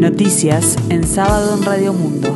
Noticias 0.00 0.78
en 0.88 1.06
sábado 1.06 1.58
en 1.58 1.62
Radio 1.62 1.92
Mundo. 1.92 2.34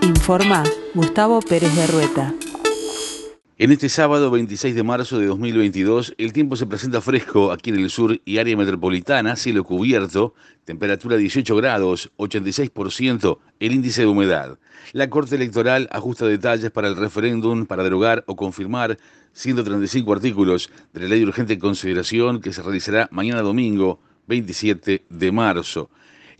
Informa 0.00 0.64
Gustavo 0.94 1.40
Pérez 1.42 1.76
de 1.76 1.86
Rueta. 1.86 2.34
En 3.58 3.70
este 3.70 3.90
sábado 3.90 4.30
26 4.30 4.74
de 4.74 4.82
marzo 4.82 5.18
de 5.18 5.26
2022, 5.26 6.14
el 6.16 6.32
tiempo 6.32 6.56
se 6.56 6.64
presenta 6.64 7.02
fresco 7.02 7.52
aquí 7.52 7.68
en 7.68 7.80
el 7.80 7.90
sur 7.90 8.18
y 8.24 8.38
área 8.38 8.56
metropolitana, 8.56 9.36
cielo 9.36 9.62
cubierto, 9.62 10.32
temperatura 10.64 11.18
18 11.18 11.54
grados, 11.56 12.10
86% 12.16 13.36
el 13.58 13.72
índice 13.72 14.00
de 14.00 14.06
humedad. 14.06 14.58
La 14.92 15.10
Corte 15.10 15.36
Electoral 15.36 15.86
ajusta 15.92 16.24
detalles 16.24 16.70
para 16.70 16.88
el 16.88 16.96
referéndum 16.96 17.66
para 17.66 17.84
derogar 17.84 18.24
o 18.26 18.36
confirmar 18.36 18.96
135 19.34 20.10
artículos 20.10 20.70
de 20.94 21.00
la 21.00 21.08
ley 21.08 21.20
de 21.20 21.26
urgente 21.26 21.58
consideración 21.58 22.40
que 22.40 22.54
se 22.54 22.62
realizará 22.62 23.06
mañana 23.12 23.42
domingo 23.42 24.00
27 24.30 25.02
de 25.08 25.32
marzo. 25.32 25.90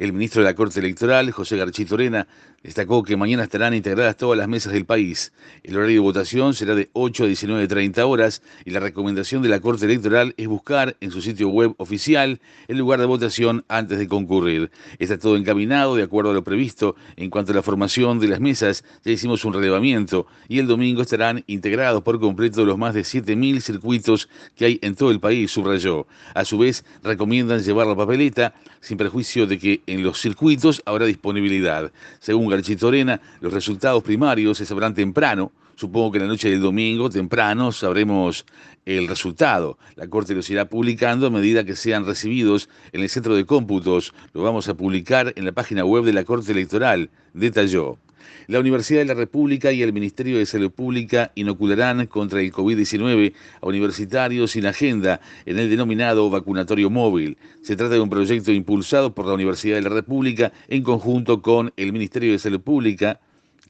El 0.00 0.14
ministro 0.14 0.40
de 0.40 0.48
la 0.48 0.54
Corte 0.54 0.80
Electoral, 0.80 1.30
José 1.30 1.58
Garchito 1.58 1.94
Arena, 1.94 2.26
destacó 2.62 3.02
que 3.02 3.18
mañana 3.18 3.42
estarán 3.42 3.74
integradas 3.74 4.16
todas 4.16 4.38
las 4.38 4.48
mesas 4.48 4.72
del 4.72 4.86
país. 4.86 5.30
El 5.62 5.76
horario 5.76 5.96
de 5.96 6.00
votación 6.00 6.54
será 6.54 6.74
de 6.74 6.88
8 6.94 7.24
a 7.24 7.26
19.30 7.26 8.08
horas 8.08 8.42
y 8.64 8.70
la 8.70 8.80
recomendación 8.80 9.42
de 9.42 9.50
la 9.50 9.60
Corte 9.60 9.84
Electoral 9.84 10.32
es 10.38 10.48
buscar 10.48 10.96
en 11.02 11.10
su 11.10 11.20
sitio 11.20 11.50
web 11.50 11.74
oficial 11.76 12.40
el 12.66 12.78
lugar 12.78 12.98
de 12.98 13.04
votación 13.04 13.66
antes 13.68 13.98
de 13.98 14.08
concurrir. 14.08 14.70
Está 14.98 15.18
todo 15.18 15.36
encaminado 15.36 15.94
de 15.96 16.04
acuerdo 16.04 16.30
a 16.30 16.34
lo 16.34 16.44
previsto. 16.44 16.96
En 17.16 17.28
cuanto 17.28 17.52
a 17.52 17.56
la 17.56 17.62
formación 17.62 18.20
de 18.20 18.28
las 18.28 18.40
mesas, 18.40 18.84
ya 19.04 19.12
hicimos 19.12 19.44
un 19.44 19.52
relevamiento 19.52 20.26
y 20.48 20.60
el 20.60 20.66
domingo 20.66 21.02
estarán 21.02 21.44
integrados 21.46 22.02
por 22.02 22.18
completo 22.18 22.64
los 22.64 22.78
más 22.78 22.94
de 22.94 23.02
7.000 23.02 23.60
circuitos 23.60 24.30
que 24.56 24.64
hay 24.64 24.78
en 24.80 24.94
todo 24.94 25.10
el 25.10 25.20
país, 25.20 25.50
subrayó. 25.50 26.06
A 26.32 26.46
su 26.46 26.56
vez, 26.56 26.86
recomiendan 27.02 27.62
llevar 27.62 27.86
la 27.86 27.94
papeleta 27.94 28.54
sin 28.80 28.96
perjuicio 28.96 29.46
de 29.46 29.58
que 29.58 29.82
en 29.90 30.04
los 30.04 30.20
circuitos 30.20 30.82
habrá 30.86 31.04
disponibilidad. 31.06 31.90
Según 32.20 32.48
Garchito 32.48 32.88
Arena, 32.88 33.20
los 33.40 33.52
resultados 33.52 34.02
primarios 34.02 34.58
se 34.58 34.66
sabrán 34.66 34.94
temprano. 34.94 35.50
Supongo 35.74 36.12
que 36.12 36.18
en 36.18 36.24
la 36.24 36.28
noche 36.28 36.50
del 36.50 36.60
domingo, 36.60 37.10
temprano, 37.10 37.72
sabremos 37.72 38.44
el 38.86 39.08
resultado. 39.08 39.78
La 39.96 40.06
Corte 40.08 40.34
los 40.34 40.48
irá 40.50 40.66
publicando 40.66 41.26
a 41.26 41.30
medida 41.30 41.64
que 41.64 41.74
sean 41.74 42.06
recibidos 42.06 42.68
en 42.92 43.00
el 43.00 43.08
centro 43.08 43.34
de 43.34 43.46
cómputos. 43.46 44.14
Lo 44.32 44.42
vamos 44.42 44.68
a 44.68 44.74
publicar 44.74 45.32
en 45.36 45.44
la 45.44 45.52
página 45.52 45.84
web 45.84 46.04
de 46.04 46.12
la 46.12 46.24
Corte 46.24 46.52
Electoral, 46.52 47.10
detalló. 47.32 47.98
La 48.46 48.60
Universidad 48.60 49.00
de 49.00 49.06
la 49.06 49.14
República 49.14 49.72
y 49.72 49.82
el 49.82 49.92
Ministerio 49.92 50.38
de 50.38 50.46
Salud 50.46 50.70
Pública 50.70 51.32
inocularán 51.34 52.06
contra 52.06 52.40
el 52.40 52.52
COVID-19 52.52 53.32
a 53.60 53.66
universitarios 53.66 54.52
sin 54.52 54.66
agenda 54.66 55.20
en 55.46 55.58
el 55.58 55.70
denominado 55.70 56.28
vacunatorio 56.30 56.90
móvil. 56.90 57.36
Se 57.62 57.76
trata 57.76 57.94
de 57.94 58.00
un 58.00 58.10
proyecto 58.10 58.52
impulsado 58.52 59.14
por 59.14 59.26
la 59.26 59.34
Universidad 59.34 59.76
de 59.76 59.82
la 59.82 59.90
República 59.90 60.52
en 60.68 60.82
conjunto 60.82 61.42
con 61.42 61.72
el 61.76 61.92
Ministerio 61.92 62.32
de 62.32 62.38
Salud 62.38 62.60
Pública, 62.60 63.20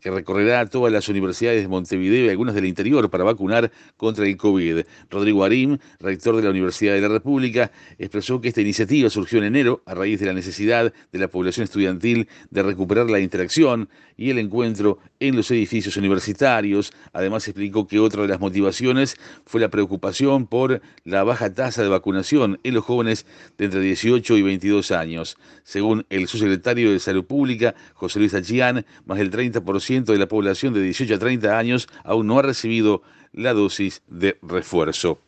que 0.01 0.11
recorrerá 0.11 0.67
todas 0.67 0.93
las 0.93 1.09
universidades 1.09 1.62
de 1.62 1.69
Montevideo 1.69 2.27
y 2.27 2.29
algunas 2.29 2.55
del 2.55 2.67
interior 2.67 3.11
para 3.11 3.25
vacunar 3.25 3.70
contra 3.97 4.27
el 4.27 4.37
COVID. 4.37 4.81
Rodrigo 5.11 5.45
Arim, 5.45 5.79
rector 5.98 6.37
de 6.37 6.42
la 6.42 6.51
Universidad 6.51 6.95
de 6.95 7.01
la 7.01 7.09
República, 7.09 7.70
expresó 7.98 8.41
que 8.41 8.48
esta 8.48 8.61
iniciativa 8.61 9.11
surgió 9.11 9.39
en 9.39 9.45
enero 9.45 9.83
a 9.87 9.95
raíz 9.95 10.20
de 10.20 10.27
la 10.27 10.33
necesidad 10.33 10.92
de 11.12 11.19
la 11.19 11.29
población 11.29 11.65
estudiantil 11.65 12.29
de 12.51 12.62
recuperar 12.62 13.11
la 13.11 13.20
interacción 13.20 13.89
y 14.17 14.31
el 14.31 14.39
encuentro 14.39 14.98
en 15.19 15.37
los 15.37 15.51
edificios 15.51 15.97
universitarios. 15.97 16.92
Además 17.12 17.48
explicó 17.48 17.87
que 17.87 17.98
otra 17.98 18.23
de 18.23 18.29
las 18.29 18.41
motivaciones 18.41 19.17
fue 19.47 19.61
la 19.61 19.70
preocupación 19.70 20.47
por 20.47 20.83
la 21.05 21.25
baja 21.25 21.55
tasa 21.55 21.83
de 21.83 21.89
vacunación 21.89 22.61
en 22.62 22.75
los 22.75 22.85
jóvenes 22.85 23.27
de 23.57 23.67
entre 23.67 23.81
18 23.81 24.37
y 24.37 24.42
22 24.42 24.91
años. 24.91 25.37
Según 25.64 26.05
el 26.11 26.29
subsecretario 26.29 26.92
de 26.92 26.98
Salud 26.98 27.25
Pública, 27.25 27.75
José 27.95 28.19
Luis 28.19 28.35
Achián, 28.35 28.85
más 29.07 29.19
del 29.19 29.30
30% 29.30 29.89
de 29.90 30.18
la 30.18 30.28
población 30.28 30.73
de 30.73 30.83
18 30.83 31.17
a 31.17 31.18
30 31.18 31.58
años 31.58 31.89
aún 32.05 32.28
no 32.28 32.39
ha 32.39 32.42
recibido 32.42 33.02
la 33.33 33.52
dosis 33.52 34.02
de 34.06 34.39
refuerzo. 34.40 35.20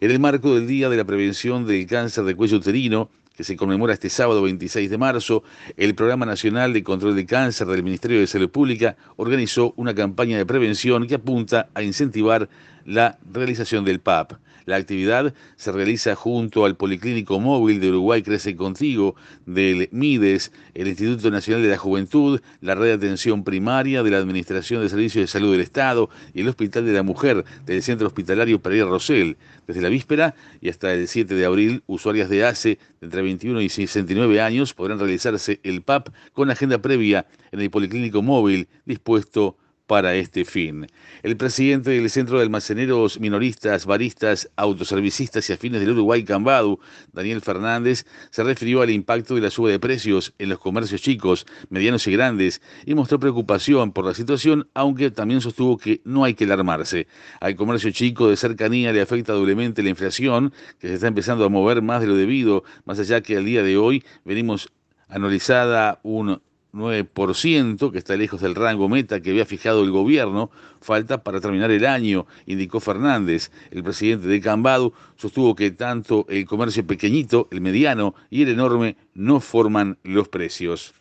En 0.00 0.12
el 0.12 0.20
marco 0.20 0.54
del 0.54 0.68
Día 0.68 0.88
de 0.88 0.96
la 0.96 1.04
Prevención 1.04 1.66
del 1.66 1.84
Cáncer 1.88 2.22
de 2.22 2.36
Cuello 2.36 2.58
Uterino, 2.58 3.10
que 3.36 3.44
se 3.44 3.56
conmemora 3.56 3.94
este 3.94 4.10
sábado 4.10 4.42
26 4.42 4.88
de 4.88 4.98
marzo, 4.98 5.42
el 5.76 5.94
Programa 5.94 6.24
Nacional 6.24 6.72
de 6.72 6.82
Control 6.82 7.16
de 7.16 7.26
Cáncer 7.26 7.66
del 7.66 7.82
Ministerio 7.82 8.20
de 8.20 8.26
Salud 8.26 8.48
Pública 8.48 8.96
organizó 9.16 9.74
una 9.76 9.94
campaña 9.94 10.38
de 10.38 10.46
prevención 10.46 11.06
que 11.06 11.16
apunta 11.16 11.68
a 11.74 11.82
incentivar 11.82 12.48
la 12.84 13.18
realización 13.30 13.84
del 13.84 14.00
PAP. 14.00 14.34
La 14.66 14.76
actividad 14.76 15.34
se 15.56 15.72
realiza 15.72 16.14
junto 16.14 16.64
al 16.64 16.76
Policlínico 16.76 17.38
Móvil 17.38 17.80
de 17.80 17.90
Uruguay 17.90 18.22
Crece 18.22 18.56
Contigo, 18.56 19.14
del 19.44 19.90
MIDES, 19.92 20.52
el 20.72 20.88
Instituto 20.88 21.30
Nacional 21.30 21.62
de 21.62 21.68
la 21.68 21.76
Juventud, 21.76 22.40
la 22.62 22.74
Red 22.74 22.86
de 22.86 22.92
Atención 22.94 23.44
Primaria 23.44 24.02
de 24.02 24.10
la 24.10 24.18
Administración 24.18 24.80
de 24.80 24.88
Servicios 24.88 25.24
de 25.24 25.26
Salud 25.26 25.52
del 25.52 25.60
Estado 25.60 26.08
y 26.32 26.40
el 26.40 26.48
Hospital 26.48 26.86
de 26.86 26.94
la 26.94 27.02
Mujer 27.02 27.44
del 27.66 27.82
Centro 27.82 28.06
Hospitalario 28.06 28.62
Pereira 28.62 28.86
Rosell. 28.86 29.36
Desde 29.66 29.82
la 29.82 29.90
víspera 29.90 30.34
y 30.62 30.70
hasta 30.70 30.94
el 30.94 31.08
7 31.08 31.34
de 31.34 31.44
abril, 31.44 31.82
usuarias 31.86 32.30
de 32.30 32.44
ACE 32.44 32.78
de 33.00 33.04
entre 33.04 33.22
21 33.24 33.60
y 33.60 33.68
69 33.68 34.40
años 34.40 34.74
podrán 34.74 34.98
realizarse 34.98 35.60
el 35.62 35.82
PAP 35.82 36.08
con 36.32 36.50
agenda 36.50 36.78
previa 36.78 37.26
en 37.52 37.60
el 37.60 37.70
Policlínico 37.70 38.22
Móvil 38.22 38.68
dispuesto 38.84 39.56
para 39.86 40.14
este 40.14 40.44
fin. 40.44 40.86
El 41.22 41.36
presidente 41.36 41.90
del 41.90 42.08
Centro 42.08 42.38
de 42.38 42.44
Almaceneros 42.44 43.20
Minoristas, 43.20 43.86
Baristas, 43.86 44.50
Autoservicistas 44.56 45.48
y 45.48 45.52
Afines 45.52 45.80
del 45.80 45.90
Uruguay, 45.90 46.24
Cambadu, 46.24 46.80
Daniel 47.12 47.40
Fernández, 47.42 48.06
se 48.30 48.42
refirió 48.42 48.82
al 48.82 48.90
impacto 48.90 49.34
de 49.34 49.42
la 49.42 49.50
suba 49.50 49.70
de 49.70 49.78
precios 49.78 50.32
en 50.38 50.48
los 50.48 50.58
comercios 50.58 51.02
chicos, 51.02 51.46
medianos 51.68 52.06
y 52.06 52.12
grandes 52.12 52.62
y 52.86 52.94
mostró 52.94 53.18
preocupación 53.18 53.92
por 53.92 54.06
la 54.06 54.14
situación, 54.14 54.68
aunque 54.74 55.10
también 55.10 55.40
sostuvo 55.40 55.76
que 55.76 56.00
no 56.04 56.24
hay 56.24 56.34
que 56.34 56.44
alarmarse. 56.44 57.06
Al 57.40 57.56
comercio 57.56 57.90
chico 57.90 58.28
de 58.28 58.36
cercanía 58.36 58.92
le 58.92 59.02
afecta 59.02 59.32
doblemente 59.32 59.82
la 59.82 59.90
inflación, 59.90 60.52
que 60.78 60.88
se 60.88 60.94
está 60.94 61.08
empezando 61.08 61.44
a 61.44 61.48
mover 61.48 61.82
más 61.82 62.00
de 62.00 62.06
lo 62.06 62.16
debido, 62.16 62.64
más 62.84 62.98
allá 62.98 63.20
que 63.20 63.36
al 63.36 63.44
día 63.44 63.62
de 63.62 63.76
hoy 63.76 64.04
venimos 64.24 64.72
analizada 65.08 66.00
un 66.02 66.40
9%, 66.74 67.92
que 67.92 67.98
está 67.98 68.16
lejos 68.16 68.40
del 68.40 68.54
rango 68.54 68.88
meta 68.88 69.20
que 69.20 69.30
había 69.30 69.46
fijado 69.46 69.82
el 69.84 69.90
gobierno, 69.90 70.50
falta 70.80 71.22
para 71.22 71.40
terminar 71.40 71.70
el 71.70 71.86
año, 71.86 72.26
indicó 72.46 72.80
Fernández. 72.80 73.50
El 73.70 73.82
presidente 73.84 74.26
de 74.26 74.40
Cambado 74.40 74.92
sostuvo 75.16 75.54
que 75.54 75.70
tanto 75.70 76.26
el 76.28 76.44
comercio 76.44 76.86
pequeñito, 76.86 77.48
el 77.50 77.60
mediano 77.60 78.14
y 78.28 78.42
el 78.42 78.48
enorme 78.48 78.96
no 79.14 79.40
forman 79.40 79.96
los 80.02 80.28
precios. 80.28 80.94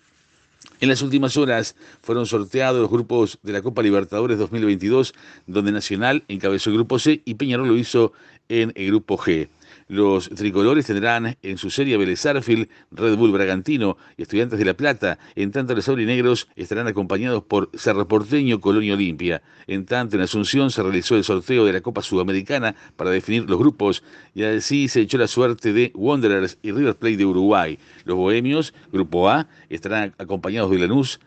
En 0.79 0.89
las 0.89 1.01
últimas 1.01 1.37
horas 1.37 1.75
fueron 2.01 2.25
sorteados 2.25 2.81
los 2.81 2.89
grupos 2.89 3.39
de 3.41 3.53
la 3.53 3.61
Copa 3.61 3.81
Libertadores 3.81 4.37
2022, 4.37 5.13
donde 5.47 5.71
Nacional 5.71 6.23
encabezó 6.27 6.69
el 6.69 6.75
grupo 6.75 6.99
C 6.99 7.21
y 7.25 7.35
Peñarol 7.35 7.67
lo 7.67 7.77
hizo 7.77 8.13
en 8.49 8.71
el 8.75 8.87
grupo 8.87 9.17
G. 9.17 9.49
Los 9.87 10.29
tricolores 10.29 10.85
tendrán 10.85 11.37
en 11.41 11.57
su 11.57 11.69
serie 11.69 11.97
Vélez 11.97 12.23
Red 12.23 13.15
Bull 13.17 13.31
Bragantino 13.31 13.97
y 14.17 14.23
Estudiantes 14.23 14.59
de 14.59 14.65
La 14.65 14.73
Plata. 14.73 15.19
En 15.35 15.51
tanto, 15.51 15.75
los 15.75 15.87
aurinegros 15.87 16.47
estarán 16.55 16.87
acompañados 16.87 17.43
por 17.43 17.69
Cerro 17.73 18.07
Porteño, 18.07 18.61
Colonia 18.61 18.93
Olimpia. 18.93 19.41
En 19.67 19.85
tanto, 19.85 20.15
en 20.15 20.21
Asunción 20.21 20.71
se 20.71 20.83
realizó 20.83 21.15
el 21.15 21.23
sorteo 21.23 21.65
de 21.65 21.73
la 21.73 21.81
Copa 21.81 22.01
Sudamericana 22.01 22.75
para 22.95 23.09
definir 23.09 23.49
los 23.49 23.59
grupos 23.59 24.03
y 24.33 24.43
así 24.43 24.87
se 24.87 25.01
echó 25.01 25.17
la 25.17 25.27
suerte 25.27 25.73
de 25.73 25.91
Wanderers 25.95 26.57
y 26.61 26.71
River 26.71 26.95
Plate 26.95 27.17
de 27.17 27.25
Uruguay. 27.25 27.79
Los 28.05 28.17
bohemios, 28.17 28.73
Grupo 28.91 29.29
A, 29.29 29.47
estarán 29.69 30.13
acompañados 30.17 30.71
de 30.71 30.79
Lanús, 30.79 31.19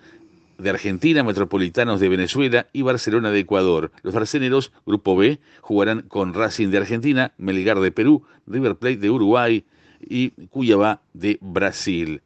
de 0.58 0.70
Argentina, 0.70 1.22
Metropolitanos 1.22 2.00
de 2.00 2.08
Venezuela 2.08 2.66
y 2.72 2.82
Barcelona 2.82 3.30
de 3.30 3.40
Ecuador. 3.40 3.92
Los 4.02 4.14
barceneros, 4.14 4.72
Grupo 4.84 5.16
B, 5.16 5.38
jugarán 5.60 6.02
con 6.02 6.34
Racing 6.34 6.68
de 6.68 6.78
Argentina, 6.78 7.32
Melgar 7.38 7.80
de 7.80 7.92
Perú, 7.92 8.22
River 8.46 8.76
Plate 8.76 8.98
de 8.98 9.10
Uruguay 9.10 9.64
y 10.00 10.30
Cuyabá 10.48 11.02
de 11.12 11.38
Brasil. 11.40 12.22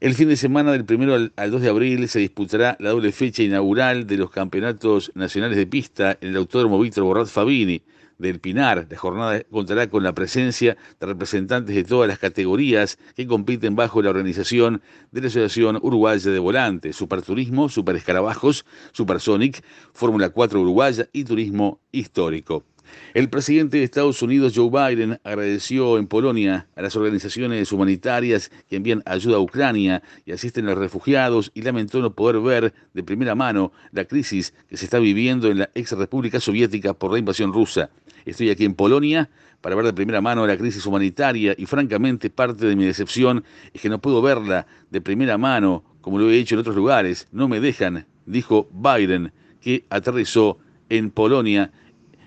El 0.00 0.14
fin 0.14 0.28
de 0.28 0.36
semana 0.36 0.72
del 0.72 0.84
1 0.88 1.30
al, 1.36 1.50
2 1.50 1.62
de 1.62 1.68
abril 1.68 2.08
se 2.08 2.18
disputará 2.18 2.76
la 2.80 2.90
doble 2.90 3.12
fecha 3.12 3.44
inaugural 3.44 4.06
de 4.06 4.16
los 4.16 4.30
campeonatos 4.30 5.12
nacionales 5.14 5.56
de 5.56 5.66
pista 5.66 6.18
en 6.20 6.30
el 6.30 6.36
Autódromo 6.36 6.80
Víctor 6.80 7.04
Borrat 7.04 7.28
Fabini 7.28 7.82
del 8.22 8.40
Pinar. 8.40 8.86
La 8.88 8.96
jornada 8.96 9.42
contará 9.50 9.88
con 9.88 10.02
la 10.02 10.14
presencia 10.14 10.76
de 10.98 11.06
representantes 11.06 11.74
de 11.74 11.84
todas 11.84 12.08
las 12.08 12.18
categorías 12.18 12.98
que 13.14 13.26
compiten 13.26 13.76
bajo 13.76 14.00
la 14.00 14.10
organización 14.10 14.80
de 15.10 15.20
la 15.20 15.26
Asociación 15.26 15.78
Uruguaya 15.82 16.30
de 16.30 16.38
Volantes, 16.38 16.96
Superturismo, 16.96 17.68
Super 17.68 17.96
Escarabajos, 17.96 18.64
Supersonic, 18.92 19.62
Fórmula 19.92 20.30
4 20.30 20.60
Uruguaya 20.60 21.08
y 21.12 21.24
Turismo 21.24 21.80
Histórico. 21.90 22.71
El 23.14 23.28
presidente 23.28 23.78
de 23.78 23.84
Estados 23.84 24.22
Unidos, 24.22 24.52
Joe 24.54 24.70
Biden, 24.70 25.18
agradeció 25.24 25.98
en 25.98 26.06
Polonia 26.06 26.66
a 26.76 26.82
las 26.82 26.96
organizaciones 26.96 27.70
humanitarias 27.72 28.50
que 28.68 28.76
envían 28.76 29.02
ayuda 29.06 29.36
a 29.36 29.40
Ucrania 29.40 30.02
y 30.24 30.32
asisten 30.32 30.66
a 30.66 30.70
los 30.70 30.78
refugiados 30.78 31.50
y 31.54 31.62
lamentó 31.62 32.00
no 32.00 32.14
poder 32.14 32.40
ver 32.40 32.74
de 32.94 33.02
primera 33.02 33.34
mano 33.34 33.72
la 33.92 34.04
crisis 34.04 34.54
que 34.68 34.76
se 34.76 34.84
está 34.84 34.98
viviendo 34.98 35.48
en 35.48 35.58
la 35.58 35.70
ex 35.74 35.92
República 35.92 36.40
Soviética 36.40 36.94
por 36.94 37.12
la 37.12 37.18
invasión 37.18 37.52
rusa. 37.52 37.90
Estoy 38.24 38.50
aquí 38.50 38.64
en 38.64 38.74
Polonia 38.74 39.28
para 39.60 39.76
ver 39.76 39.84
de 39.84 39.92
primera 39.92 40.20
mano 40.20 40.46
la 40.46 40.56
crisis 40.56 40.84
humanitaria 40.86 41.54
y 41.56 41.66
francamente 41.66 42.30
parte 42.30 42.66
de 42.66 42.76
mi 42.76 42.84
decepción 42.84 43.44
es 43.72 43.80
que 43.80 43.88
no 43.88 44.00
puedo 44.00 44.20
verla 44.20 44.66
de 44.90 45.00
primera 45.00 45.38
mano 45.38 45.84
como 46.00 46.18
lo 46.18 46.30
he 46.30 46.38
hecho 46.38 46.56
en 46.56 46.60
otros 46.60 46.76
lugares. 46.76 47.28
No 47.32 47.48
me 47.48 47.60
dejan, 47.60 48.06
dijo 48.26 48.68
Biden, 48.72 49.32
que 49.60 49.84
aterrizó 49.88 50.58
en 50.88 51.10
Polonia, 51.10 51.70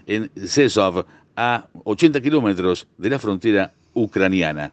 en 0.08 0.32
Zesov, 0.36 1.06
a 1.36 1.68
80 1.84 2.22
kilómetros 2.22 2.88
de 2.98 3.10
la 3.10 3.20
frontera 3.20 3.74
ucraniana. 3.94 4.72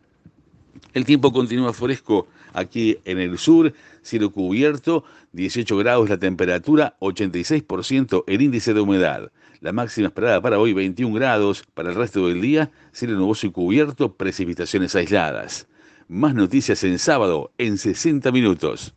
El 0.95 1.05
tiempo 1.05 1.33
continúa 1.33 1.73
fresco 1.73 2.29
aquí 2.53 2.99
en 3.05 3.19
el 3.19 3.39
sur, 3.39 3.73
cielo 4.03 4.31
cubierto, 4.31 5.05
18 5.33 5.77
grados 5.79 6.11
la 6.11 6.19
temperatura, 6.19 6.97
86% 7.01 8.25
el 8.27 8.43
índice 8.43 8.75
de 8.75 8.81
humedad. 8.81 9.31
La 9.61 9.73
máxima 9.73 10.09
esperada 10.09 10.41
para 10.41 10.59
hoy 10.59 10.73
21 10.73 11.15
grados, 11.15 11.65
para 11.75 11.91
el 11.91 11.95
resto 11.95 12.27
del 12.27 12.41
día, 12.41 12.71
cielo 12.93 13.17
nuboso 13.17 13.47
y 13.47 13.51
cubierto, 13.51 14.13
precipitaciones 14.13 14.95
aisladas. 14.95 15.67
Más 16.09 16.35
noticias 16.35 16.83
en 16.85 16.99
sábado 16.99 17.53
en 17.59 17.79
60 17.79 18.31
minutos. 18.33 18.93